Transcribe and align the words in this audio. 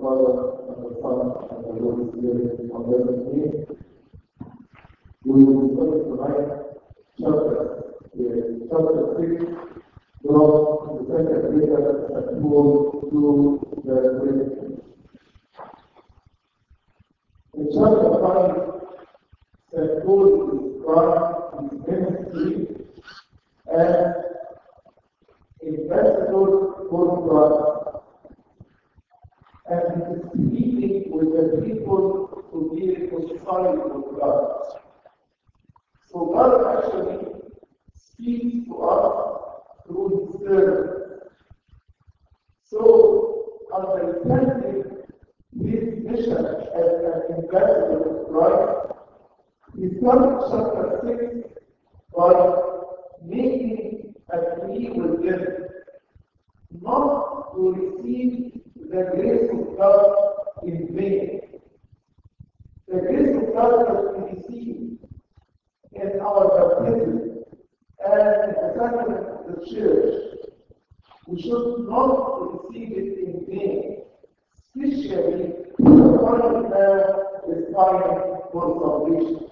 Father, 0.00 0.62
and 0.68 0.78
the 0.84 0.90
Son, 1.02 1.18
and 1.50 1.64
the 1.64 1.72
Holy 1.82 2.04
Spirit, 2.12 2.60
one 2.70 2.84
blessed 2.86 3.18
name. 3.34 3.66
We 5.24 5.44
will 5.44 5.68
discuss 5.68 5.92
tonight 6.06 6.48
chapter, 7.18 7.58
the 8.14 8.26
chapter 8.70 9.04
6, 9.18 9.42
from 10.22 10.50
the 10.94 11.04
second 11.10 11.42
letter 11.58 11.94
that 12.14 12.26
goes 12.42 13.10
to 13.10 13.22
the 13.84 13.96
Corinthians. 14.18 14.80
In 17.54 17.66
chapter 17.74 18.10
5, 18.22 18.78
St. 19.74 20.04
Paul 20.04 20.24
describes 20.78 21.26
his 21.60 21.80
ministry 21.86 22.54
as 23.74 24.18
and 29.70 30.30
meeting 30.34 31.10
with 31.10 31.32
the 31.32 31.62
people 31.66 32.44
to 32.50 32.74
be 32.74 32.90
reconciled 32.92 33.78
with 33.78 34.20
God. 34.20 34.62
So 36.10 36.26
God 36.32 36.78
actually 36.78 37.40
speaks 37.94 38.66
to 38.66 38.78
us 38.78 39.52
through 39.86 40.30
His 40.32 40.40
servant. 40.48 41.22
So 42.64 43.58
understanding 43.74 44.84
this 45.52 46.04
mission 46.04 46.46
as 46.74 46.90
an 47.04 47.22
ambassador 47.36 48.20
of 48.20 48.28
Christ 48.30 48.94
is 49.78 50.02
not 50.02 50.50
chapter 50.50 51.00
6, 51.42 51.54
but 52.14 53.22
making 53.24 54.14
agree 54.30 54.90
with 54.90 55.22
them, 55.22 55.46
not 56.80 57.54
to 57.54 57.72
receive 57.72 58.60
the 58.90 59.02
grace 59.14 59.50
of 59.52 59.76
God 59.76 60.16
in 60.62 60.88
vain. 60.96 61.40
The 62.88 63.00
grace 63.00 63.36
of 63.36 63.52
God 63.52 63.72
was 63.88 64.32
received 64.32 65.04
in 65.92 66.20
our 66.20 66.48
baptism 66.80 67.44
and 68.06 68.54
the 68.56 68.72
sacrament 68.78 69.26
of 69.28 69.60
the 69.60 69.66
church. 69.74 70.24
We 71.26 71.42
should 71.42 71.86
not 71.88 72.64
receive 72.64 72.92
it 72.96 73.18
in 73.18 73.44
vain, 73.46 74.04
especially 74.74 75.52
upon 75.80 76.70
the 76.70 77.24
requirement 77.46 78.42
for 78.52 78.80
salvation. 78.80 79.50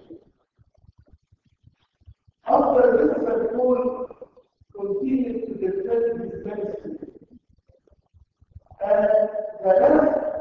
After 2.48 2.96
this, 2.96 3.16
the 3.18 3.48
Paul 3.54 4.08
continued 4.74 5.46
to 5.48 5.54
defend 5.54 6.20
his 6.22 6.46
message 6.46 6.75
آه 8.80 10.35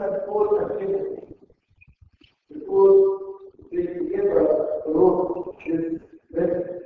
and 0.00 0.78
Timothy 0.78 1.34
because 2.52 3.20
they 3.72 3.86
together 3.86 4.66
wrote 4.86 5.56
this 5.66 6.00
letter. 6.32 6.80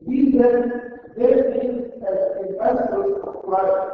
We 0.00 0.32
then 0.32 0.72
therefore 1.16 1.58
as 2.08 2.48
ambassadors 2.48 3.18
of 3.26 3.42
Christ, 3.42 3.90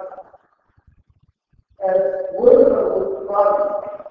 as 1.89 2.01
workers 2.39 2.93
with 2.97 3.29
Christ, 3.29 4.09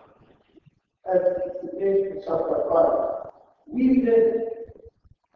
as 1.14 1.22
the 1.22 1.70
explained 1.70 2.08
in 2.08 2.22
chapter 2.26 2.64
5. 2.70 3.32
We 3.68 4.02
then, 4.06 4.46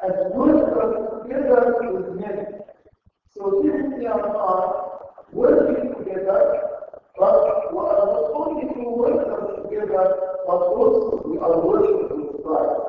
as 0.04 0.14
workers 0.34 1.24
together 1.24 1.76
with 1.92 2.20
Him, 2.20 2.46
so 3.30 3.62
Timothy 3.62 4.06
and 4.06 4.22
are 4.26 5.00
working 5.32 5.94
together, 5.98 6.77
but 7.18 7.74
we 7.74 7.80
are 7.80 8.06
not 8.06 8.32
only 8.34 8.74
two 8.74 8.90
workers 8.90 9.64
together, 9.64 10.16
but 10.46 10.54
also 10.54 11.24
we 11.26 11.40
are 11.40 11.60
with 11.66 12.44
Christ. 12.44 12.82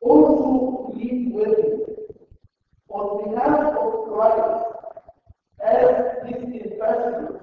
Also, 0.00 0.92
with 0.94 1.58
Him 1.58 1.80
on 2.88 3.34
behalf 3.34 3.76
of 3.76 4.08
Christ 4.08 4.64
as 5.62 6.28
His 6.28 6.42
ambassadors 6.44 7.42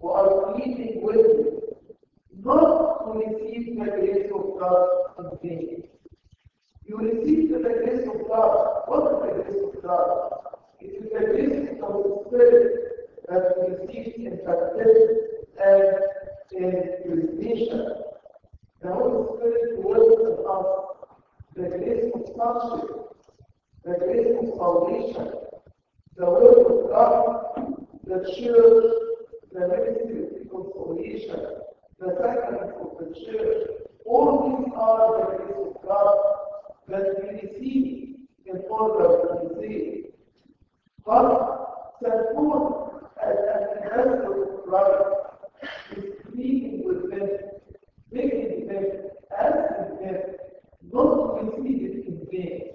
who 0.00 0.08
are 0.08 0.52
pleading 0.54 1.02
with 1.02 1.16
Him, 1.26 1.60
not 2.42 3.04
to 3.04 3.18
receive 3.18 3.78
the 3.78 3.84
grace 3.84 4.30
of 4.34 4.58
God 4.58 4.88
in 5.18 5.38
vain. 5.42 5.82
You 6.86 6.96
receive 6.98 7.50
the 7.50 7.58
grace 7.58 8.08
of 8.08 8.26
God. 8.28 8.82
What 8.86 9.12
is 9.12 9.36
the 9.36 9.42
grace 9.42 9.62
of 9.74 9.82
God? 9.82 10.30
It 10.80 10.86
is 10.86 11.12
the 11.12 11.18
grace 11.18 11.82
of 11.82 11.92
the 11.92 12.24
Spirit 12.28 12.97
that 13.30 13.54
we 13.58 13.74
receive 13.76 14.14
in 14.16 14.38
baptism 14.44 15.18
and 15.62 15.96
in 16.52 17.36
creation. 17.36 17.92
The 18.82 18.88
Holy 18.92 19.36
Spirit 19.36 19.84
works 19.84 20.22
in 20.22 20.46
us 20.48 20.88
the 21.54 21.68
grace 21.76 22.12
of 22.14 22.22
sonship, 22.36 22.90
the 23.84 23.94
grace 23.98 24.36
of 24.40 24.56
salvation, 24.56 25.32
the 26.16 26.24
word 26.24 26.66
of 26.66 26.90
God, 26.90 27.86
the 28.04 28.18
church, 28.38 28.84
the 29.52 29.66
ministry 29.66 30.46
of 30.54 30.66
reconciliation, 30.76 31.40
the 31.98 32.16
sacraments 32.20 32.74
of 32.80 32.96
the 33.00 33.14
church. 33.26 33.68
All 34.06 34.62
these 34.64 34.72
are 34.76 35.18
the 35.18 35.36
grace 35.36 35.66
of 35.66 35.82
God 35.82 36.16
that 36.88 37.04
we 37.20 37.48
receive 37.48 38.16
in 38.46 38.62
order 38.70 39.48
to 39.50 39.60
saved. 39.60 40.08
But 41.04 41.96
St. 42.02 42.34
As 43.22 43.36
an 43.36 44.00
of 44.24 44.64
Christ, 44.64 45.28
is 45.96 46.04
pleading 46.24 46.82
with 46.84 47.10
them, 47.10 47.28
begging 48.12 48.68
them, 48.68 48.84
asking 49.36 50.06
them 50.06 50.22
not 50.92 51.40
to 51.40 51.46
receive 51.46 51.82
it 51.82 52.06
in 52.06 52.26
vain. 52.30 52.72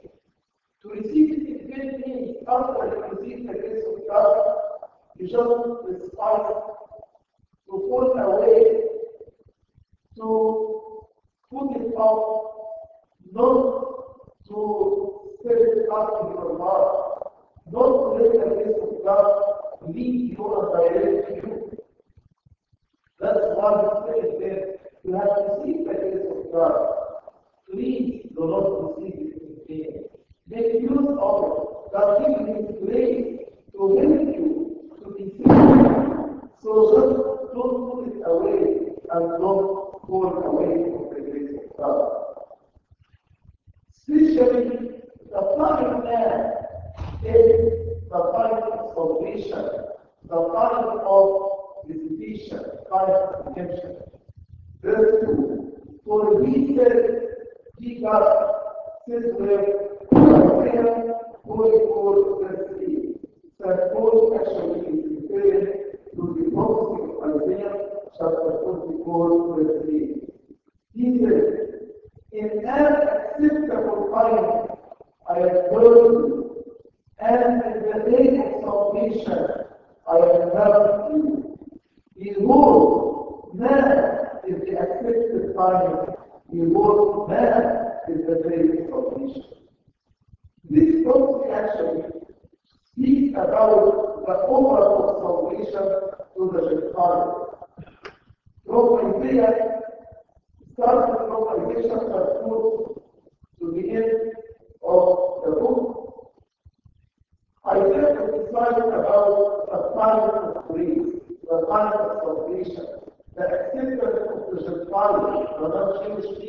To 0.82 0.90
receive 0.90 1.32
it 1.32 1.48
in 1.48 1.68
vain 1.70 2.04
means 2.06 2.38
after 2.48 2.88
you 2.88 3.04
receive 3.12 3.48
the 3.48 3.54
grace 3.54 3.84
of 3.88 4.08
God, 4.10 4.58
you 5.18 5.28
just 5.28 6.02
despise, 6.02 6.52
to 7.68 7.72
fall 7.72 8.12
away, 8.20 8.82
to 10.18 10.92
put 11.50 11.82
it 11.82 11.96
off, 11.96 12.54
not 13.32 13.73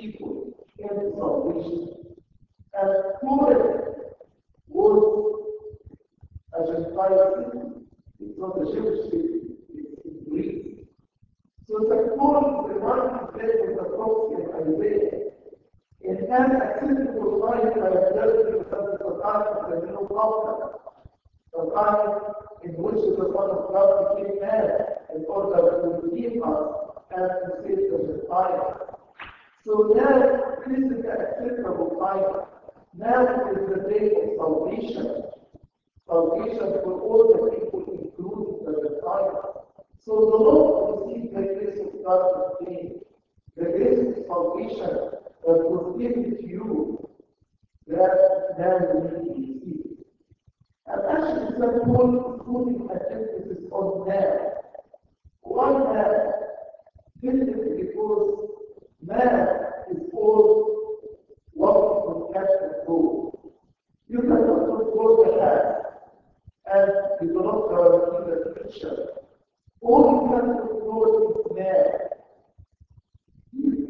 people, 0.01 0.53
in 0.79 1.13
salvation. 1.17 1.89
And 2.75 2.95
Paul 3.21 3.55
was 4.69 5.45
a 6.53 6.67
Gentile 6.67 7.35
city. 7.37 7.87
It's 8.21 8.39
not 8.39 8.61
a 8.61 8.65
Jewish 8.73 9.11
city, 9.11 9.57
it's 9.73 10.05
in 10.05 10.31
Greece. 10.31 10.87
So 11.69 11.79
St. 11.89 12.19
Paul 12.19 12.67
is 12.69 12.75
reminding 12.77 13.41
them 13.41 13.79
of 13.79 13.85
the 13.85 13.97
prophecy 13.97 14.43
in 14.43 14.49
Isaiah. 14.61 15.21
In 16.03 16.17
an 16.31 16.61
acceptable 16.61 17.41
life, 17.41 17.75
dealt 17.75 18.37
with 18.51 18.69
the 18.69 19.21
time 19.23 19.47
of 19.57 19.71
the 19.71 19.87
new 19.87 20.05
the 21.55 21.71
time 21.75 22.21
in 22.65 22.71
which 22.83 23.01
the 23.17 23.31
Son 23.31 23.51
of 23.51 23.69
God 23.73 24.17
became 24.17 24.41
man 24.41 24.71
in 25.15 25.25
order 25.29 25.81
to 25.83 26.07
redeem 26.07 26.43
us 26.43 26.85
and 27.15 27.31
to 27.31 27.63
save 27.63 27.91
the 27.91 27.99
Gentiles. 28.21 28.84
So 29.65 29.95
this 29.95 30.77
is 30.77 31.03
the 31.03 31.11
acceptable 31.11 31.97
time. 31.99 32.45
Now 32.93 33.25
is 33.51 33.67
the 33.67 33.89
day 33.89 34.11
of 34.13 34.37
salvation. 34.37 35.25
Salvation 36.07 36.81
for 36.85 37.01
all 37.01 37.33
the 37.33 37.57
people, 37.57 37.81
including 37.89 38.67
the 38.67 38.73
Gentiles. 38.89 39.65
So 40.05 40.13
the 40.13 40.37
Lord 40.37 41.09
received 41.09 41.35
the 41.35 41.41
grace 41.41 41.81
of 41.81 42.05
God 42.05 42.53
vain. 42.61 43.01
The 43.57 43.65
grace 43.65 44.01
of 44.01 44.27
salvation 44.27 44.91
that 45.47 45.65
was 45.65 45.97
given 45.99 46.37
to 46.37 46.47
you, 46.47 47.09
that 47.87 48.53
need 48.59 48.93
to 48.93 49.17
receive. 49.17 49.97
And 50.89 51.03
actually, 51.09 51.57
St. 51.57 51.85
Paul 51.87 52.37
putting 52.45 52.87
emphasis 52.91 53.65
on 53.73 54.07
man. 54.09 54.41
Why 55.41 55.73
man? 55.73 56.33
This 57.23 57.49
is 57.49 57.79
because 57.81 58.54
Man 59.07 59.49
is 59.91 60.01
all 60.15 60.99
what 61.53 62.05
from 62.05 62.33
cash 62.33 62.51
and 62.63 62.87
gold. 62.87 63.39
You 64.09 64.21
cannot 64.23 64.49
also 64.49 64.91
go 64.95 65.23
ahead 65.25 65.85
and 66.73 66.93
you 67.21 67.29
do 67.29 67.41
not 67.43 67.69
guarantee 67.69 68.31
the 68.31 68.71
future. 68.71 69.09
All 69.83 70.09
you 70.11 70.21
can 70.31 70.47
control 70.57 71.05
is 71.31 71.57
man. 71.57 71.87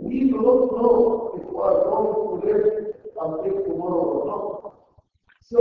We 0.03 0.21
do 0.31 0.37
not 0.37 0.73
know 0.75 1.39
if 1.39 1.47
we 1.49 1.61
are 1.63 1.79
going 1.85 2.43
to 2.43 2.47
live 2.47 2.95
until 3.23 3.65
tomorrow 3.65 4.03
or 4.03 4.27
not. 4.27 4.75
So 5.43 5.59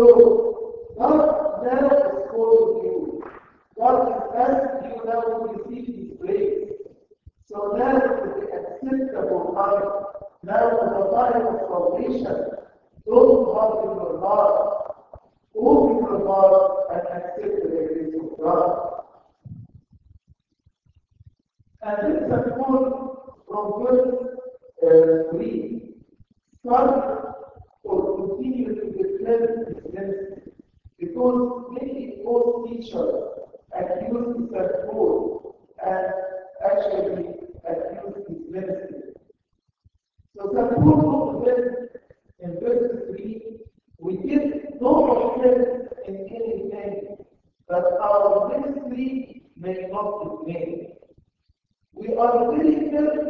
that 0.97 1.63
man 1.63 1.85
is 1.85 2.31
called 2.31 2.83
you. 2.83 3.23
God 3.77 4.11
has 4.35 4.49
asking 4.49 4.91
you 4.91 5.05
now 5.05 5.21
to 5.21 5.53
receive 5.53 5.85
his 5.95 6.17
grace. 6.19 6.72
So 7.45 7.75
that 7.77 7.95
is 7.95 8.09
the 8.39 8.47
acceptable 8.57 9.53
life. 9.55 10.23
Now 10.43 10.69
the 10.69 10.99
life 11.11 11.35
of 11.35 11.59
salvation, 11.67 12.25
those 13.05 13.45
who 13.45 13.59
have 13.59 13.83
your 13.83 14.19
heart, 14.19 14.95
who 15.53 15.99
be 15.99 16.27
Allah 16.27 16.85
and 16.91 17.01
accept 17.07 17.63
the 17.63 17.69
grace 17.69 18.13
of 18.21 18.37
God. 18.43 19.03
And 21.83 22.13
this 22.13 22.23
is 22.23 22.31
a 22.31 22.55
quote 22.55 23.43
from 23.47 23.83
verse 23.83 25.29
uh, 25.31 25.37
3. 25.37 25.95
Start 26.65 27.35
or 27.83 28.27
continue 28.37 28.73
to 28.75 28.85
defend 28.91 29.67
this 29.67 29.83
message 29.93 30.49
because 30.99 31.65
many 31.71 32.19
false 32.23 32.69
teachers 32.69 33.13
accuse 33.77 34.37
his 34.37 34.49
and 35.85 36.13
actually 36.65 37.32
medicine. 38.53 39.13
So 40.37 40.49
the 40.53 40.63
proof 40.75 41.03
of 41.19 41.45
this 41.45 41.65
in 42.39 42.59
verse 42.59 43.01
3, 43.09 43.57
we 43.99 44.17
give 44.17 44.45
no 44.79 44.93
offense 45.17 45.89
in 46.07 46.15
anything, 46.39 47.17
but 47.67 47.83
our 47.99 48.49
ministry 48.49 49.43
may 49.57 49.87
not 49.91 50.45
be 50.45 50.53
made. 50.53 50.93
We 51.93 52.15
are 52.15 52.51
very 52.51 52.89
careful 52.89 53.22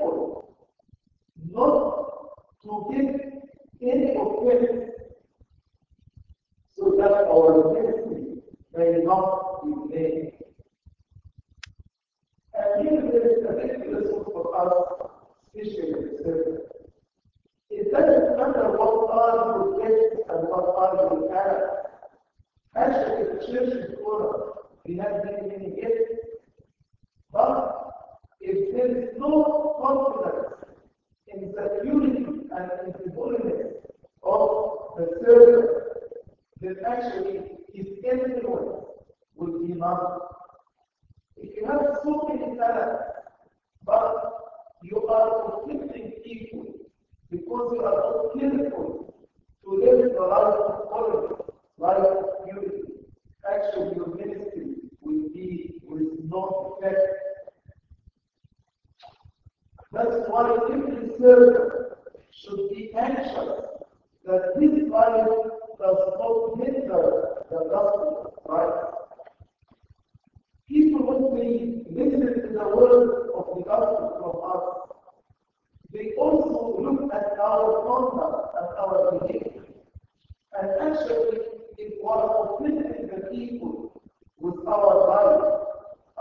essentially 80.93 81.39
it 81.77 81.93
was 82.03 82.57
fulfilling 82.59 83.07
the 83.07 83.27
people 83.29 84.01
with 84.39 84.55
our 84.67 85.07
life, 85.09 85.63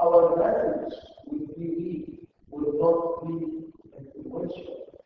our 0.01 0.37
message 0.37 0.99
would 1.27 1.55
be 1.57 2.19
would 2.51 2.75
not 2.81 3.27
be 3.27 3.67
influential. 3.99 5.01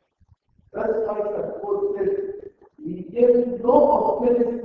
That's 0.72 0.92
why 1.06 1.18
the 1.18 1.58
quote 1.60 1.96
says, 1.96 2.50
we 2.84 3.06
give 3.12 3.60
no 3.62 3.92
opportunity. 3.92 4.55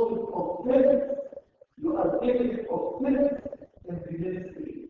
soldiers 0.00 0.24
of 0.34 0.64
Philip, 0.64 1.44
you 1.82 1.96
are 1.96 2.18
capable 2.20 2.64
of 2.74 3.04
Philip 3.04 3.58
in 3.88 4.00
the 4.04 4.18
ministry. 4.18 4.88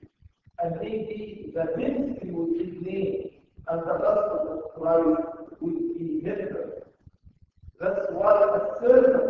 And 0.62 0.76
maybe 0.80 1.52
the 1.54 1.64
ministry 1.76 2.30
will 2.30 2.46
be 2.46 2.78
named 2.80 3.30
and 3.68 3.80
the 3.80 3.98
gospel 3.98 4.64
of 4.64 4.80
Christ 4.80 5.60
will 5.60 5.70
be 5.70 6.20
hindered. 6.24 6.82
That's 7.80 8.06
why 8.10 8.34
a 8.42 8.80
servant 8.80 9.29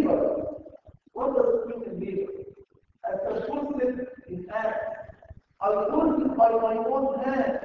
labor. 0.00 0.44
What 1.12 1.34
does 1.36 1.54
it 1.54 1.68
mean 1.68 1.84
in 1.84 2.00
labor? 2.00 2.32
As 3.10 3.18
a 3.26 3.40
person 3.46 4.06
in 4.28 4.46
act. 4.54 4.98
I 5.60 5.70
work 5.70 6.36
by 6.36 6.50
my 6.50 6.76
own 6.76 7.18
hand. 7.24 7.57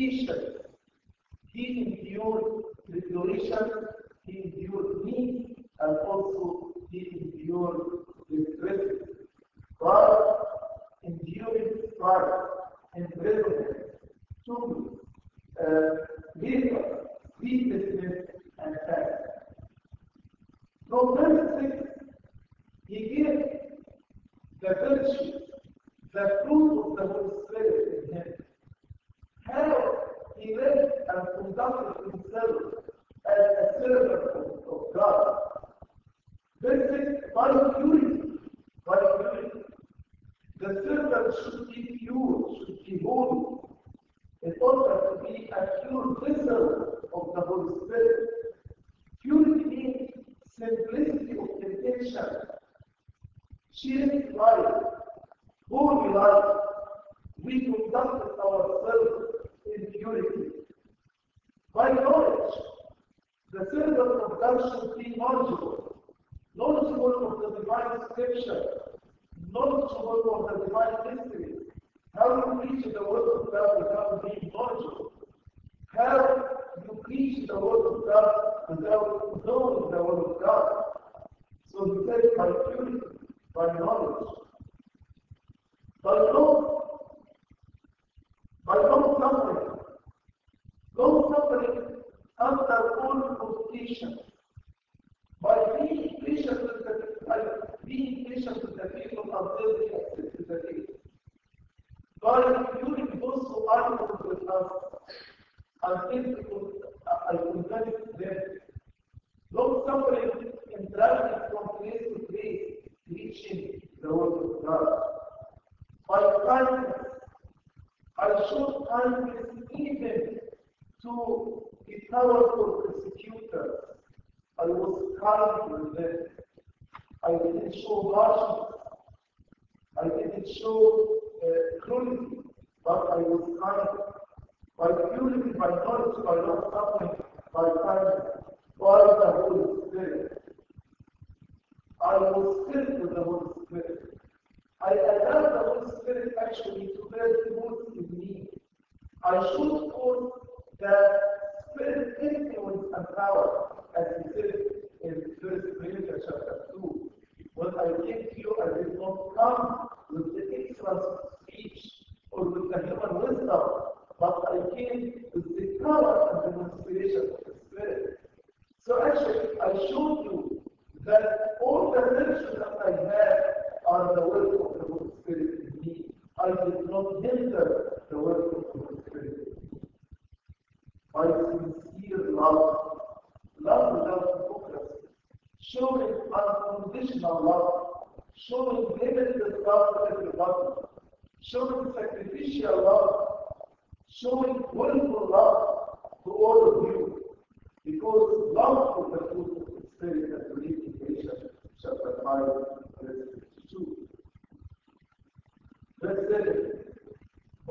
T-shirt. 0.00 0.64
He 1.52 2.00
endured 2.00 2.62
tribulation 2.86 3.68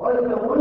ويكون 0.00 0.59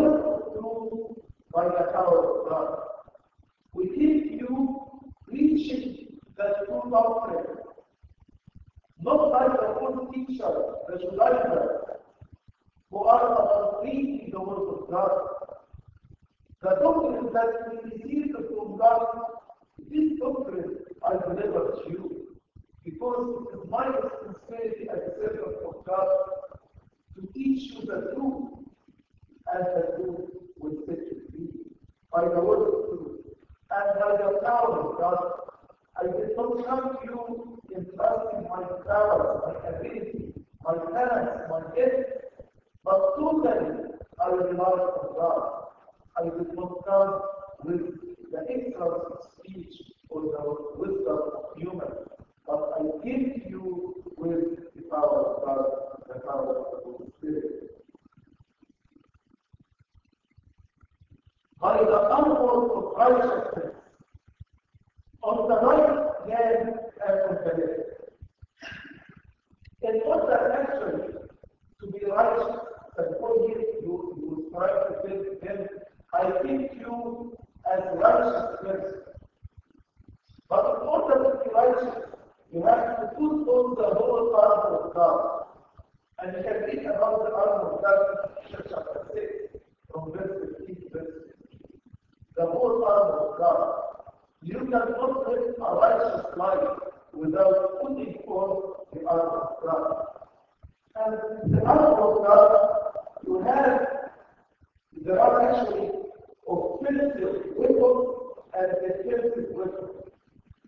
of 106.48 106.80
physical 106.82 107.34
weapons 107.58 108.08
and 108.54 108.68
the 108.82 108.92
physical 109.04 109.58
weapons. 109.58 110.12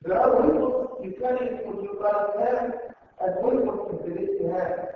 There 0.03 0.19
are 0.19 0.31
weapons 0.41 0.87
you 1.03 1.11
carry 1.19 1.47
on 1.65 1.83
your 1.83 1.99
right 1.99 2.49
hand 2.49 2.73
and 3.21 3.35
weapons 3.43 4.01
in 4.05 4.13
the 4.13 4.21
left 4.21 4.59
hand. 4.59 4.87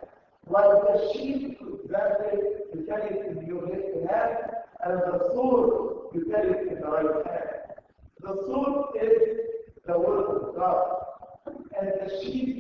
Like 0.48 0.82
the 0.88 1.12
sheep, 1.14 1.60
for 1.60 1.82
example, 1.84 2.40
you 2.74 2.86
carry 2.88 3.20
in 3.30 3.46
your 3.48 3.64
left 3.64 4.12
hand, 4.12 4.38
and 4.86 5.00
the 5.02 5.30
sword 5.34 6.14
you 6.14 6.26
carry 6.32 6.70
in 6.70 6.76
the 6.76 6.82
right 6.88 7.26
hand. 7.26 7.50
The 8.22 8.34
sword 8.46 8.96
is 9.02 9.40
the 9.88 10.00
word 10.00 10.26
of 10.26 10.56
God, 10.56 11.06
and 11.80 11.88
the 12.00 12.22
sheep 12.22 12.55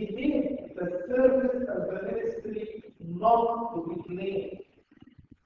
He 0.00 0.56
the 0.76 1.02
service 1.08 1.68
of 1.68 1.88
the 1.88 2.00
ministry 2.10 2.82
not 3.04 3.74
to 3.74 3.94
be 4.06 4.14
blamed, 4.14 4.58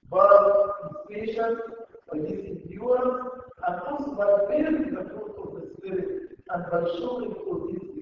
but 0.09 0.77
his 1.11 1.27
patience, 1.27 1.61
by 2.09 2.19
his 2.19 2.61
endurance, 2.63 3.31
and 3.67 3.81
also 3.81 4.15
by 4.15 4.47
bearing 4.49 4.95
the 4.95 5.11
fruit 5.11 5.35
of 5.43 5.55
the 5.61 5.75
Spirit 5.77 6.39
and 6.51 6.65
by 6.71 6.85
showing 6.99 7.35
for 7.45 7.69
his 7.69 7.94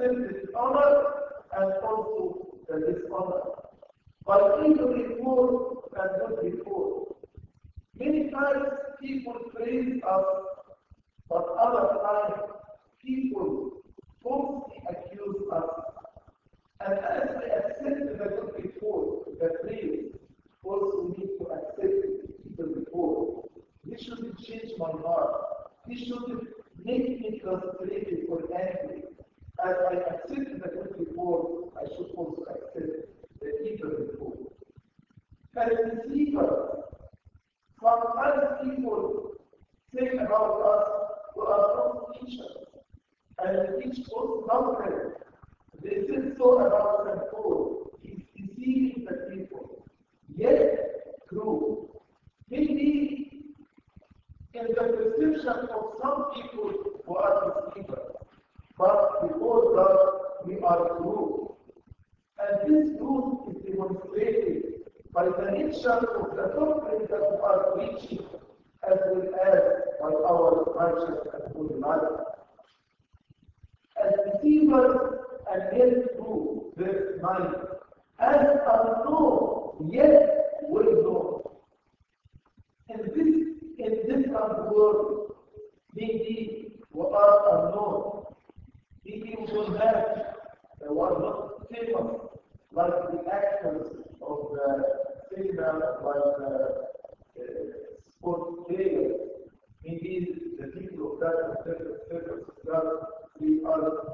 person 0.00 0.29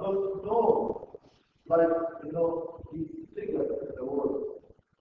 those 0.00 0.34
who 0.34 0.42
know, 0.46 1.18
like, 1.68 1.88
you 2.24 2.32
know, 2.32 2.80
these 2.92 3.08
figures 3.34 3.70
in 3.82 3.94
the 3.96 4.04
world. 4.04 4.44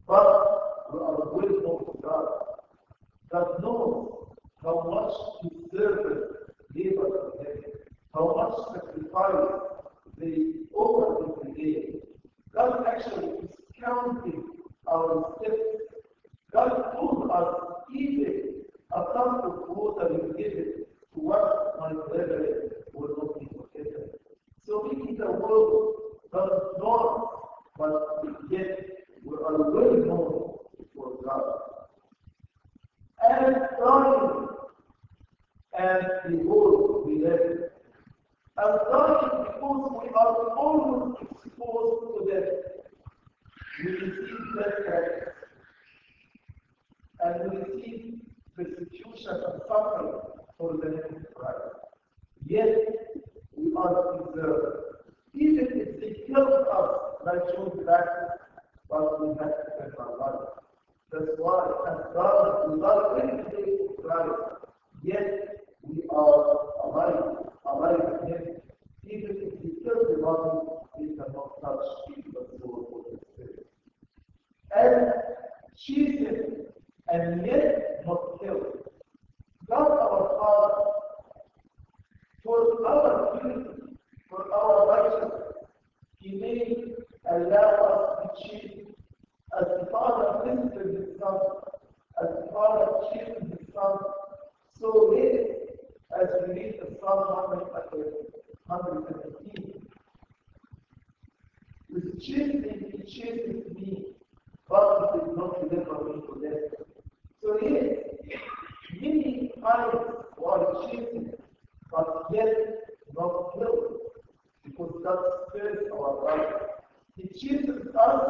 But 0.07 0.93
we 0.93 0.99
are 0.99 1.25
grateful 1.33 1.91
to 1.93 2.01
God. 2.01 2.27
that 3.31 3.61
knows 3.61 4.27
how 4.63 4.75
much 4.89 5.13
His 5.43 5.71
servants 5.71 6.27
gave 6.75 6.93
us 6.99 7.11
today, 7.37 7.61
how 8.13 8.33
much 8.35 8.75
sacrifice 8.75 9.59
they 10.17 10.64
With 101.95 102.19
chasing, 102.19 102.91
He 102.91 103.03
chases 103.09 103.73
me, 103.73 104.15
but 104.67 105.11
He 105.13 105.19
did 105.29 105.37
not 105.37 105.61
deliver 105.61 106.03
me 106.03 106.21
to 106.27 106.41
death. 106.41 106.85
So 107.41 107.57
yes, 107.61 108.39
many 108.99 109.53
times 109.61 109.95
are 110.45 110.89
chasing, 110.91 111.31
but 111.89 112.25
yet 112.33 112.53
not 113.17 113.53
killed, 113.53 113.93
because 114.65 114.91
God 115.05 115.19
spares 115.47 115.85
our 115.93 116.25
life. 116.25 116.53
He 117.15 117.29
chases 117.29 117.87
us 117.97 118.29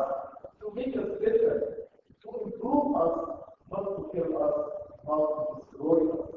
to 0.62 0.72
make 0.76 0.96
us 0.96 1.10
better, 1.20 1.78
to 2.22 2.30
improve 2.46 2.96
us, 2.98 3.18
not 3.72 3.84
to 3.84 4.10
kill 4.14 4.44
us, 4.44 4.54
not 5.08 5.26
to 5.26 5.66
destroy 5.66 6.12
us. 6.12 6.30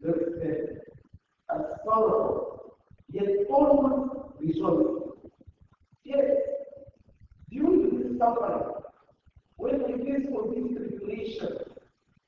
Verse 0.00 0.32
10. 0.40 0.80
As 1.56 1.62
sorrow, 1.84 2.74
yet 3.10 3.26
always 3.50 4.19
rejoice. 4.52 4.96
Yes, 6.04 6.30
during 7.50 7.98
this 7.98 8.18
suffering, 8.18 8.62
when 9.56 9.82
we 9.84 10.04
face 10.04 10.26
all 10.32 10.52
these 10.54 10.76
tribulations, 10.76 11.60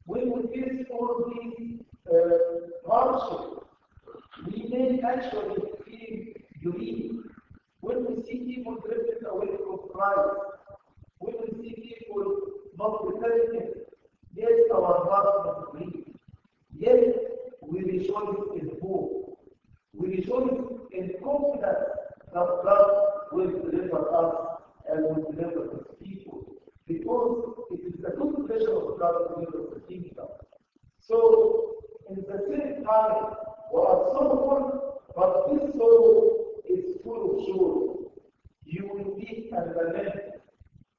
when 0.05 0.31
we 0.33 0.43
face 0.61 0.87
all 0.91 1.33
these 1.33 1.81
uh, 2.13 2.89
hardships, 2.89 3.67
we 4.47 4.69
may 4.71 5.01
actually 5.01 5.63
feel 5.87 6.73
grief. 6.73 7.13
When 7.81 8.07
we 8.07 8.23
see 8.25 8.39
people 8.45 8.77
drifting 8.85 9.27
away 9.29 9.49
from 9.65 9.79
Christ, 9.93 10.37
when 11.19 11.35
we 11.43 11.63
see 11.63 11.97
people 11.99 12.37
not 12.79 13.07
repenting, 13.07 13.73
yes, 14.35 14.53
our 14.75 15.05
heart 15.09 15.75
may 15.75 15.81
grieve. 15.87 16.05
Yet 16.79 17.17
we 17.63 17.81
rejoice 17.81 18.61
in 18.61 18.71
hope. 18.83 19.39
We 19.95 20.17
rejoice 20.17 20.79
in 20.93 21.13
confidence 21.23 22.02
that 22.35 22.61
God 22.65 23.05
will 23.33 23.51
deliver 23.51 24.15
us 24.15 24.35
and 24.89 25.05
will 25.05 25.33
deliver 25.33 25.63
His 25.77 25.87
people. 26.03 26.45
Because 26.87 27.67
it 27.71 27.81
is 27.87 28.01
the 28.03 28.11
good 28.11 28.47
pleasure 28.47 28.75
of 28.77 28.99
God 28.99 29.19
to 29.19 29.35
deliver 29.35 29.75
the 29.75 29.81
kingdom. 29.89 30.27
So, 31.01 31.75
in 32.11 32.17
the 32.23 32.45
same 32.49 32.85
time, 32.85 33.35
we 33.73 33.81
are 33.81 34.05
sorrowful, 34.13 35.01
but 35.17 35.51
this 35.53 35.75
sorrow 35.75 36.37
is 36.69 36.97
full 37.03 37.31
of 37.31 37.47
joy. 37.47 38.11
You 38.65 38.89
will 38.93 39.15
weep 39.17 39.53
and 39.57 39.75
lament, 39.77 40.41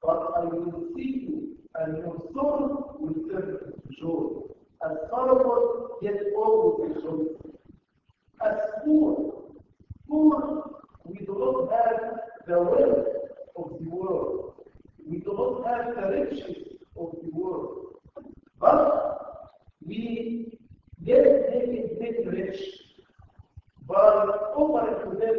but 0.02 0.32
I 0.36 0.44
will 0.44 0.88
see 0.96 1.26
you, 1.28 1.56
and 1.76 1.98
your 1.98 2.16
sorrow 2.32 2.96
will 3.00 3.14
turn 3.30 3.58
into 3.60 4.00
joy. 4.00 4.44
As 4.84 4.96
sorrowful, 5.10 5.98
yet 6.02 6.14
always 6.36 6.96
rejoicing. 6.96 7.36
As 8.44 8.58
poor, 8.84 9.44
poor, 10.08 10.73
we 11.04 11.18
do 11.26 11.34
not 11.38 11.70
have 11.72 12.20
the 12.46 12.62
wealth 12.62 13.06
of 13.56 13.78
the 13.80 13.88
world. 13.88 14.54
We 15.06 15.18
do 15.18 15.32
not 15.32 15.66
have 15.66 15.94
the 15.96 16.08
riches 16.10 16.56
of 16.96 17.12
the 17.22 17.30
world. 17.30 17.96
But 18.58 19.54
we 19.86 20.58
get 21.04 21.24
them 21.24 21.74
get 22.00 22.26
rich 22.26 22.60
by 23.86 23.94
offering 23.96 25.10
to 25.10 25.18
them 25.18 25.36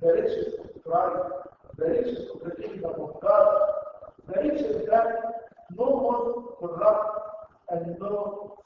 the 0.00 0.12
riches 0.12 0.54
of 0.60 0.82
Christ, 0.84 1.32
the 1.76 1.84
riches 1.86 2.28
of 2.34 2.40
the 2.44 2.62
kingdom 2.62 2.92
of 2.98 3.20
God, 3.20 3.60
the 4.26 4.40
riches 4.42 4.86
that 4.88 5.06
no 5.76 5.84
one 5.84 6.44
corrupt 6.60 7.18
and 7.70 7.98
no 7.98 8.57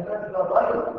I 0.00 0.02
think 0.02 0.34
I 0.34 0.64
have 0.64 0.96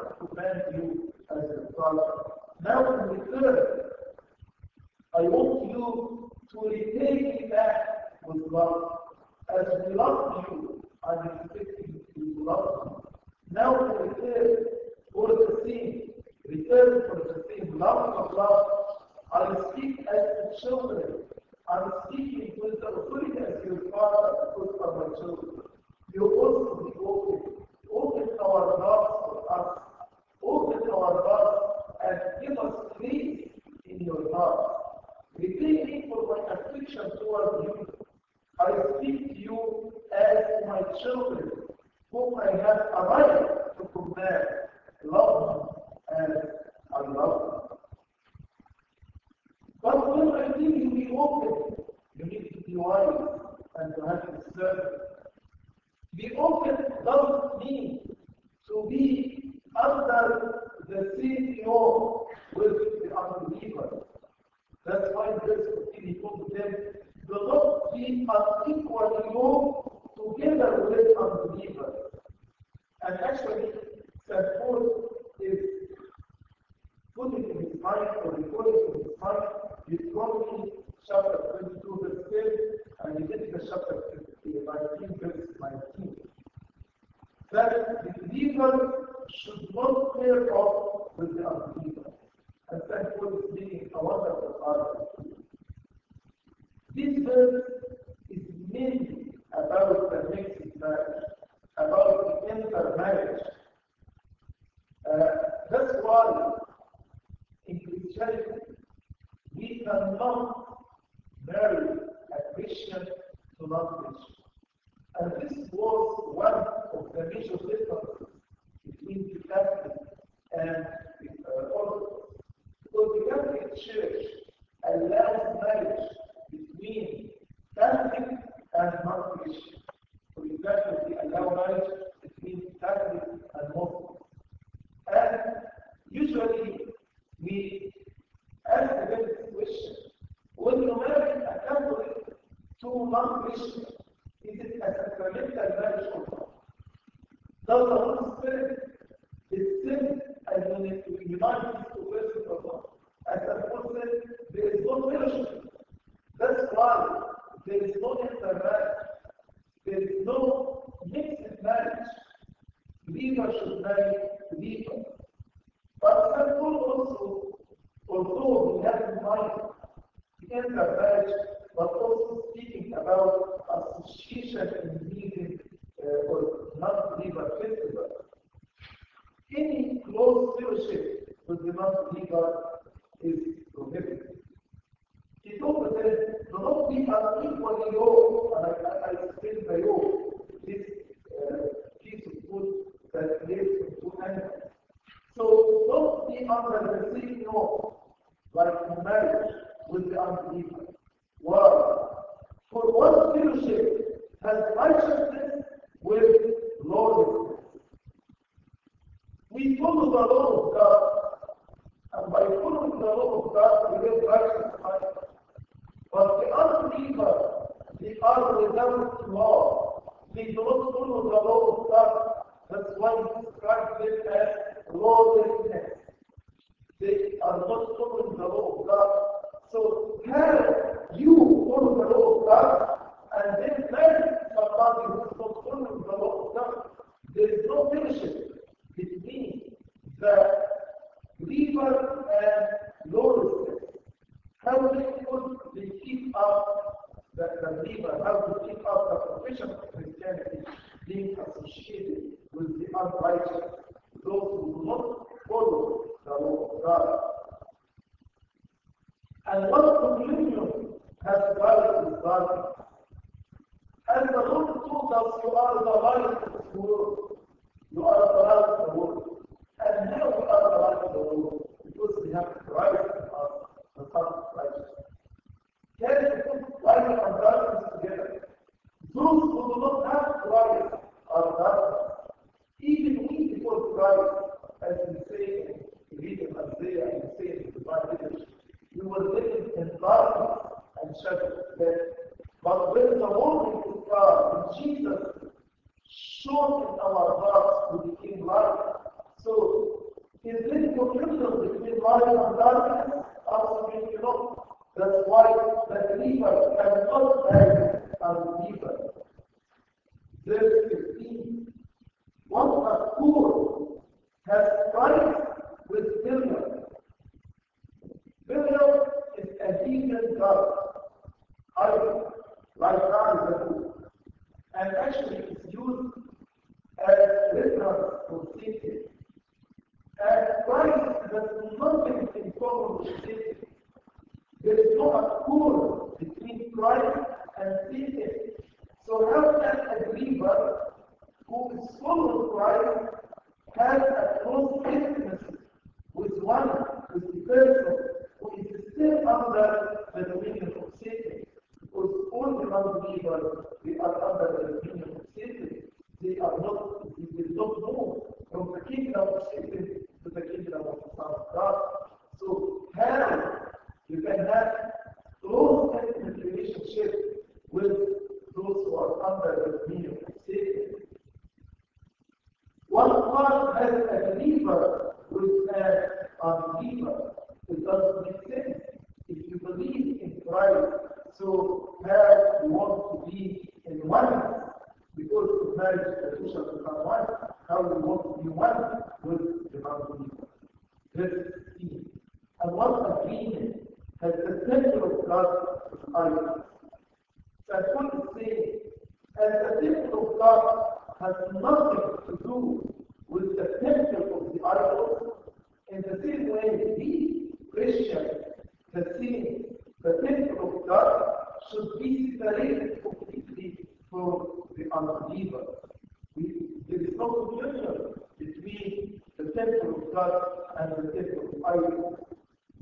temple 419.66 420.04
of 420.08 420.14
God 420.14 420.32
and 420.80 420.92
the 420.98 421.12
temple 421.12 421.50
of 421.54 421.66
idols. 421.66 422.16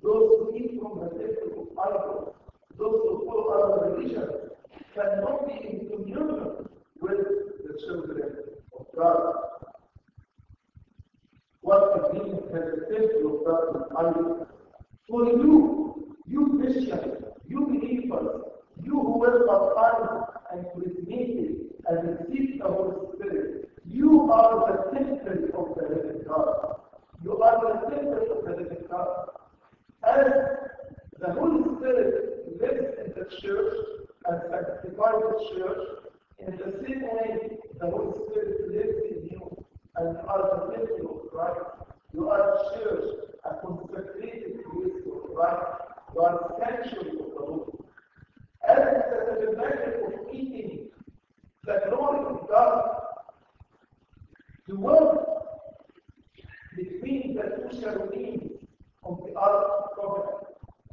Those 0.01 0.31
who 0.39 0.55
eat 0.55 0.79
from 0.79 0.99
the 0.99 1.09
temple 1.09 1.67
of 1.71 1.77
idols, 1.77 2.35
those 2.77 2.99
who 3.03 3.25
follow 3.25 3.47
other 3.49 3.91
religions, 3.91 4.31
cannot 4.93 5.47
be 5.47 5.53
in 5.67 5.89
communion 5.89 6.69
with 7.01 7.17
the 7.65 7.79
children 7.85 8.33
of 8.79 8.85
God. 8.95 9.33
What 11.61 12.11
again 12.11 12.39
has 12.53 12.63
the 12.79 12.95
temple 12.95 13.39
of 13.39 13.45
God 13.45 13.75
and 13.75 14.07
idols? 14.07 14.47
For 15.09 15.25
you, 15.25 16.15
you 16.25 16.59
Christians, 16.59 17.25
you 17.47 17.65
believers, 17.65 18.41
you 18.83 18.93
who 18.93 19.19
were 19.19 19.45
baptized 19.47 20.39
and 20.53 20.65
created 20.73 21.73
and 21.87 22.19
received 22.19 22.61
the 22.61 22.67
Holy 22.67 23.15
Spirit, 23.15 23.58
you 23.91 24.31
are 24.31 24.71
the 24.71 24.99
citizens 24.99 25.49
of 25.55 25.73
the 25.75 25.81
living 25.89 26.21
God. 26.27 26.79
You 27.23 27.41
are 27.41 27.59
the 27.59 27.89
citizens 27.89 28.29
of 28.29 28.45
the 28.45 28.51
living 28.51 28.85
God. 28.87 29.29
As 30.03 30.27
the 31.19 31.33
Holy 31.33 31.75
Spirit 31.77 32.61
lives 32.61 32.85
in 33.03 33.13
the 33.17 33.25
church 33.41 33.73
and 34.25 34.41
sanctifies 34.51 35.23
the 35.25 35.55
church, 35.55 35.87
in 36.37 36.57
the 36.57 36.85
same 36.85 37.01
way 37.01 37.57
the 37.79 37.89
Holy 37.89 38.13
Spirit 38.29 38.69
lives 38.69 38.97
in 39.09 39.27
you 39.31 39.65
and 39.95 40.15
you 40.15 40.27
are 40.29 40.67
the 40.69 40.75
temple 40.77 41.21
of 41.25 41.31
Christ. 41.31 41.65
You 42.13 42.29
are 42.29 42.53
a 42.53 42.77
church, 42.77 43.05
a 43.43 43.55
consecrated 43.65 44.59
place 44.71 45.01
of 45.11 45.33
Christ. 45.33 45.65
You 46.13 46.21
are 46.21 46.39
the 46.47 46.63
sanctuary 46.63 47.09
of 47.09 47.17
the 47.17 47.41
Lord. 47.41 47.69
As 48.69 48.77
the 48.77 49.55
tabernacle 49.57 50.13
of 50.13 50.33
eating, 50.33 50.89
the 51.65 51.81
glory 51.89 52.19
of 52.19 52.47
God 52.47 52.99
the 54.69 54.75
work 54.75 55.25
between 56.77 57.33
the 57.33 57.41
two 57.71 57.81
cherubim 57.81 58.51
of 59.03 59.19
the 59.25 59.33
Ark 59.33 59.95
covenant, 59.95 60.45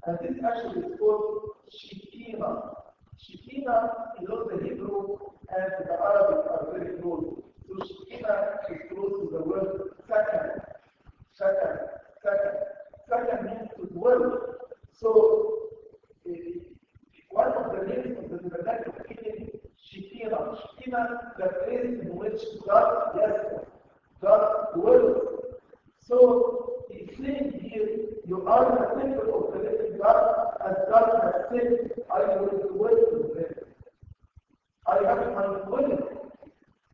and 0.06 0.18
this 0.22 0.42
actually 0.42 0.80
is 0.86 0.98
called 0.98 1.50
Shekinah. 1.70 2.70
Shekinah 3.18 3.90
is 4.22 4.28
not 4.30 4.48
the 4.48 4.64
Hebrew 4.64 5.18
and 5.50 5.72
the 5.86 5.92
Arabic 5.92 6.46
are 6.50 6.68
very 6.72 7.02
close. 7.02 7.42
So 7.68 7.86
Shekinah 7.86 8.60
is 8.70 8.80
close 8.88 9.12
to 9.20 9.28
the 9.30 9.42
word 9.44 9.90
Sakan. 10.08 10.58
Sakan, 11.38 11.76
Sakan. 12.24 12.54
Sakan 13.10 13.44
means 13.44 13.68
to 13.76 13.92
dwell. 13.92 14.56
So 14.98 15.68
uh, 16.26 16.32
one 17.28 17.52
of 17.52 17.72
the 17.78 17.86
names 17.94 18.16
of 18.24 18.30
the 18.30 18.38
tabernacle 18.48 18.94
Shtiva. 20.16 20.58
Shtiva, 20.78 21.36
the 21.38 21.48
place 21.64 22.00
in 22.02 22.16
which 22.16 22.40
God, 22.66 23.20
God 24.22 24.66
dwells. 24.74 25.22
So 26.00 26.84
he's 26.90 27.08
saying 27.18 27.60
here, 27.62 27.88
you 28.26 28.46
are 28.46 28.64
the 28.64 29.00
temple 29.00 29.48
of 29.48 29.52
the 29.52 29.70
living 29.70 29.98
God, 29.98 30.56
as 30.66 30.76
God 30.90 31.20
has 31.22 31.34
said, 31.50 31.90
I 32.12 32.36
will 32.36 32.48
dwell 32.74 32.98
with 33.12 33.34
them. 33.34 33.64
I 34.86 34.96
have 35.06 35.32
my 35.34 35.46
will. 35.68 35.98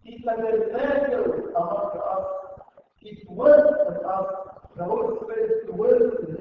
He's 0.03 0.21
a 0.27 0.33
example 0.33 1.53
among 1.57 2.01
us. 2.11 2.27
He 2.97 3.23
dwells 3.27 3.75
in 3.89 3.97
us. 4.05 4.27
The 4.77 4.85
Holy 4.85 5.17
Spirit 5.23 5.67
dwells 5.67 6.15
in 6.27 6.32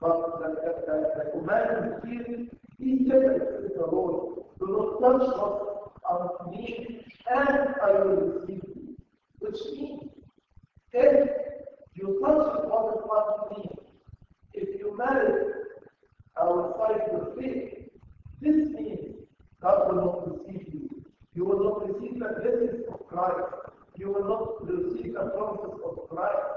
the, 0.00 1.22
the 1.24 1.30
commandment 1.32 2.04
here, 2.04 2.46
be 2.78 3.06
separate 3.08 3.62
with 3.62 3.74
the 3.74 3.86
Lord. 3.90 4.44
Do 4.58 4.98
not 5.00 5.18
touch 5.18 5.28
what 5.38 5.92
unclean, 6.10 7.02
and 7.34 7.74
I 7.82 7.90
will 7.92 8.16
receive 8.16 8.62
you. 8.74 8.96
Which 9.38 9.56
means, 9.72 10.02
if 10.92 11.30
you 11.94 12.20
touch 12.24 12.64
what 12.64 12.94
is 12.94 13.02
unclean, 13.10 13.68
if 14.52 14.78
you 14.78 14.96
marry 14.96 15.52
outside 16.40 17.02
your 17.12 17.34
faith, 17.38 17.90
this 18.40 18.68
means 18.68 19.16
God 19.62 19.88
will 19.88 20.04
not 20.04 20.46
receive 20.46 20.68
you. 20.72 21.04
You 21.34 21.44
will 21.44 21.64
not 21.64 21.88
receive 21.88 22.18
the 22.18 22.28
blessings 22.40 22.84
of 22.92 23.06
Christ. 23.08 23.52
You 23.96 24.12
will 24.12 24.28
not 24.28 24.66
receive 24.68 25.14
the 25.14 25.30
promises 25.30 25.80
of 25.84 26.08
Christ. 26.10 26.55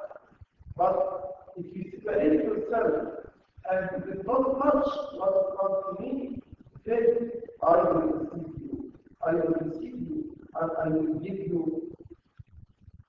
But 0.80 1.36
if 1.58 1.76
you 1.76 1.92
separate 2.06 2.42
yourself 2.46 3.26
and 3.70 3.90
you 4.06 4.14
did 4.14 4.26
not 4.26 4.58
much 4.58 4.88
what 5.12 5.58
comes 5.60 5.98
to 5.98 6.02
me, 6.02 6.42
then 6.86 7.32
I 7.62 7.76
will 7.84 8.30
receive 8.32 8.54
you. 8.62 8.94
I 9.28 9.34
will 9.34 9.56
receive 9.60 10.00
you 10.08 10.38
and 10.56 10.72
I 10.82 10.88
will 10.88 11.20
give 11.20 11.38
you 11.38 11.92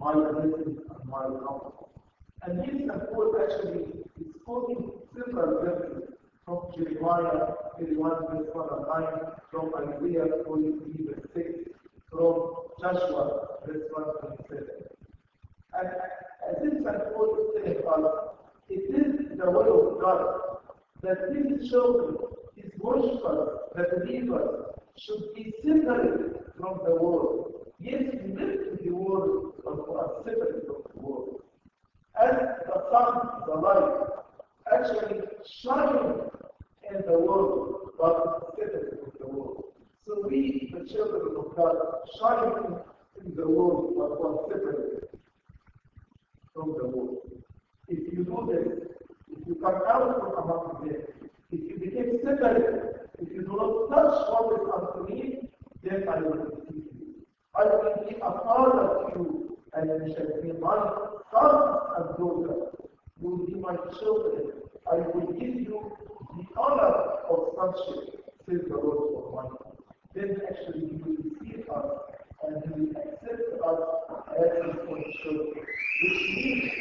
my 0.00 0.14
blessings 0.14 0.80
and 0.90 1.08
my 1.08 1.22
comfort. 1.46 1.86
And 2.42 2.60
St. 2.66 2.88
Paul 3.12 3.36
actually 3.40 3.84
is 4.20 4.34
quoting 4.44 4.90
several 5.14 5.62
verses 5.62 6.14
from 6.44 6.72
Jeremiah 6.76 7.52
31 7.78 8.10
verse 8.32 8.48
1 8.52 8.68
and 8.72 8.86
9, 8.88 9.32
from 9.52 9.70
Isaiah 9.76 10.42
43 10.44 11.06
verse 11.06 11.28
6, 11.36 11.48
from 12.10 12.52
Joshua 12.80 13.46
verse 13.64 13.86
1 13.92 14.04
and 14.24 14.38
7. 14.48 14.66
And 15.78 15.88
St. 16.60 16.84
Paul 16.84 17.36
is 17.38 17.62
telling 17.62 18.04
us, 18.04 18.30
it 18.68 18.94
is 18.94 19.38
the 19.38 19.50
will 19.50 19.94
of 19.96 20.00
God 20.00 20.40
that 21.02 21.32
these 21.32 21.70
children, 21.70 22.16
his 22.56 22.70
worshippers, 22.78 23.58
the 23.74 23.84
believers, 23.96 24.66
should 24.96 25.34
be 25.34 25.54
separate 25.62 26.44
from 26.58 26.80
the 26.84 26.94
world. 26.94 27.54
Yes, 27.78 28.02
live 28.12 28.28
in 28.28 28.78
the 28.84 28.90
world, 28.94 29.54
but 29.64 29.88
we 29.88 29.94
are 29.96 30.10
separate 30.24 30.66
from 30.66 30.82
the 30.94 31.00
world. 31.00 31.42
As 32.20 32.34
the 32.66 32.84
sun, 32.92 33.42
the 33.46 33.54
light, 33.54 34.06
actually 34.72 35.20
shining 35.62 36.20
in 36.90 37.02
the 37.06 37.18
world, 37.18 37.90
but 37.98 38.54
separate 38.58 39.00
from 39.02 39.12
the 39.20 39.26
world. 39.34 39.64
So 40.06 40.26
we, 40.28 40.72
the 40.76 40.84
children 40.92 41.36
of 41.38 41.56
God, 41.56 41.76
shine 42.18 42.74
in 43.24 43.34
the 43.36 43.48
world, 43.48 43.94
but 43.96 44.20
we 44.20 44.26
are 44.28 44.46
separate 44.48 45.10
from 46.54 46.74
the 46.76 46.86
world. 46.86 47.18
If 47.88 48.12
you 48.12 48.24
do 48.24 48.48
this, 48.50 48.88
if 49.32 49.46
you 49.46 49.54
come 49.56 49.82
out 49.88 50.20
from 50.20 50.44
among 50.44 50.86
them, 50.88 51.02
if 51.50 51.60
you 51.68 51.78
become 51.78 52.18
separate, 52.24 53.10
if 53.18 53.28
you 53.32 53.42
do 53.42 53.56
not 53.56 53.90
touch 53.90 54.28
what 54.30 54.60
is 54.60 54.68
unclean, 54.76 55.48
then 55.82 56.08
I 56.08 56.20
will 56.20 56.44
receive 56.44 56.84
you. 56.98 57.26
I 57.54 57.64
will 57.64 57.94
be 58.08 58.16
a 58.16 58.20
father 58.20 59.12
to 59.12 59.18
you, 59.18 59.58
and 59.74 59.90
you 60.08 60.14
shall 60.14 60.42
be 60.42 60.52
my 60.58 60.78
son 61.32 61.78
and 61.96 62.16
daughter. 62.18 62.70
You 63.20 63.28
will 63.28 63.46
be 63.46 63.54
my 63.54 63.76
children. 63.98 64.52
I 64.90 64.96
will 64.96 65.32
give 65.32 65.54
you 65.60 65.92
the 66.36 66.60
honor 66.60 66.94
of 67.28 67.52
sonship, 67.56 68.24
says 68.48 68.60
the 68.68 68.76
Lord 68.76 69.14
Almighty. 69.14 69.70
Then 70.14 70.40
actually 70.48 70.80
you 70.80 71.00
will 71.04 71.16
receive 71.30 71.68
us 71.70 71.86
and 72.46 72.62
you 72.66 72.84
will 72.84 72.96
accept 72.96 73.62
us 73.64 73.80
as 74.38 74.64
his 74.64 74.76
own 74.88 75.04
children. 76.00 76.79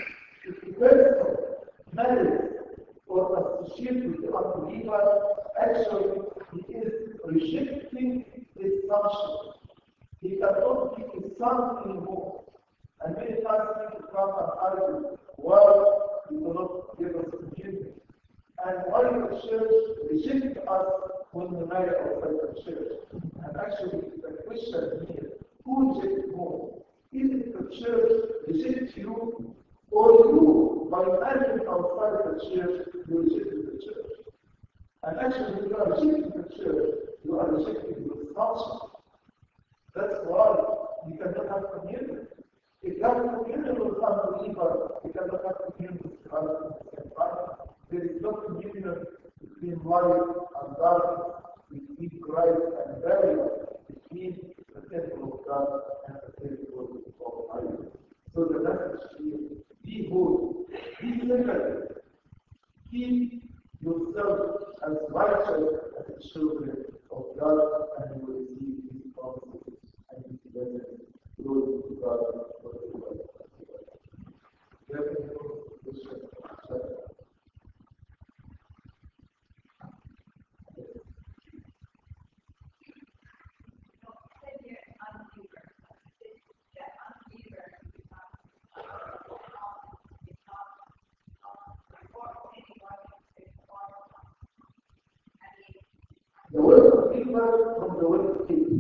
बार 97.34 97.54
हम 97.82 97.98
लोग 98.02 98.79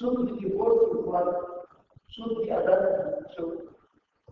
should 0.00 0.40
be 0.40 0.48
divorced 0.48 0.96
with 0.96 1.04
one, 1.06 1.32
should 2.08 2.42
be 2.42 2.48
adopted 2.48 3.18
with 3.18 3.36
children. 3.36 3.66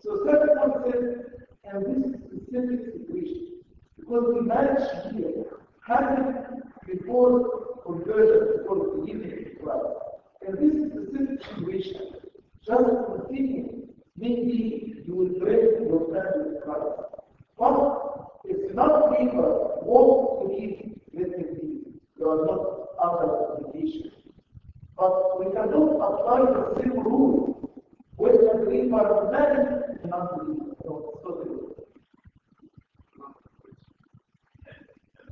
So 0.00 0.24
circumstances 0.24 1.26
and 1.64 1.84
this 1.84 2.20
specific 2.24 2.80
situation, 2.86 3.60
because 3.98 4.24
the 4.34 4.42
marriage 4.42 4.88
here 5.12 5.44
happened 5.86 6.62
before 6.86 7.82
conversion, 7.84 8.56
before 8.56 8.76
the 8.78 9.02
beginning 9.02 9.32
of 9.32 9.62
Christ. 9.62 9.86
And 10.46 10.56
this 10.56 10.90
specific 10.90 11.44
situation, 11.44 12.12
just 12.66 12.84
continue, 13.06 13.88
maybe 14.16 15.02
you 15.06 15.14
will 15.14 15.38
break 15.38 15.60
your 15.80 16.08
friend 16.08 16.52
with 16.52 16.62
Christ. 16.62 17.22
But 17.58 18.40
it's 18.44 18.74
not 18.74 19.10
legal, 19.20 19.80
walk 19.82 20.48
to 20.48 20.54
him, 20.58 20.98
let 21.12 21.26
him 21.28 21.54
be. 21.60 22.00
You 22.18 22.28
are 22.30 22.46
not 22.46 22.88
others. 23.02 23.47
But 24.98 25.38
we 25.38 25.44
can 25.52 25.68
do 25.70 25.96
the 25.96 26.80
same 26.82 26.98
rule 27.04 27.70
with 28.16 28.34
a 28.34 28.58
believer 28.64 29.30
and 29.32 30.02
a 30.02 30.08
non-believer. 30.08 30.74
So, 30.82 31.20
so 31.22 31.28
they. 31.38 31.50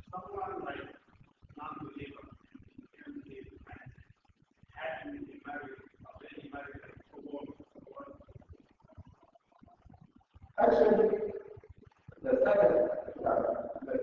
Someone 0.09 0.63
like 0.63 0.87
non-believer 1.57 2.23
had 4.71 5.03
to 5.03 5.11
be 5.11 5.35
married, 5.45 5.83
or 6.05 6.13
any 6.31 6.49
married 6.53 6.81
to 7.11 7.17
one. 7.27 7.47
Actually, 10.59 11.07
the 12.23 12.31
second, 12.45 12.75
the, 13.21 13.95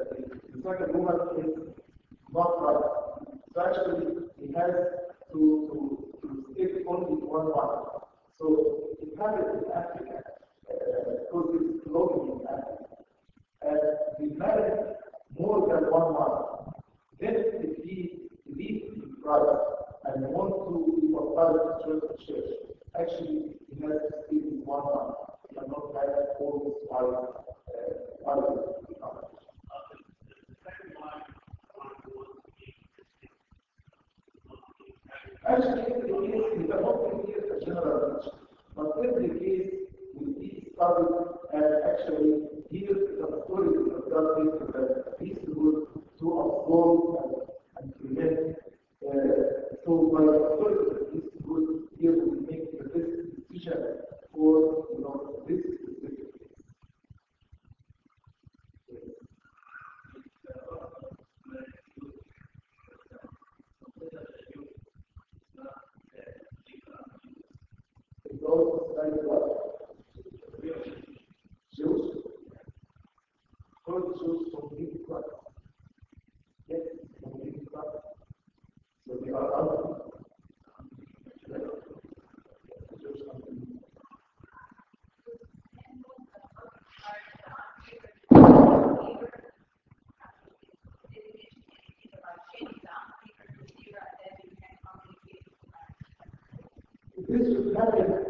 the 0.52 0.62
second 0.62 0.94
woman 0.94 1.18
is 1.38 1.52
not 2.34 2.50
right. 2.60 2.84
So 3.54 3.60
actually, 3.64 4.13
sabe 97.74 98.23